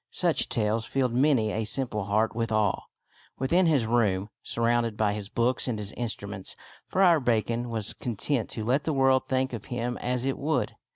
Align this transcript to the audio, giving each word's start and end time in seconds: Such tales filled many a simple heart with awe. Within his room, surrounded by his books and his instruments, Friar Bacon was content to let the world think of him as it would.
Such 0.09 0.49
tales 0.49 0.85
filled 0.85 1.13
many 1.13 1.51
a 1.51 1.63
simple 1.63 2.05
heart 2.05 2.35
with 2.35 2.51
awe. 2.51 2.85
Within 3.37 3.67
his 3.67 3.85
room, 3.85 4.31
surrounded 4.41 4.97
by 4.97 5.13
his 5.13 5.29
books 5.29 5.67
and 5.67 5.77
his 5.77 5.91
instruments, 5.91 6.55
Friar 6.87 7.19
Bacon 7.19 7.69
was 7.69 7.93
content 7.93 8.49
to 8.49 8.65
let 8.65 8.85
the 8.85 8.93
world 8.93 9.27
think 9.27 9.53
of 9.53 9.65
him 9.65 9.97
as 9.99 10.25
it 10.25 10.39
would. 10.39 10.75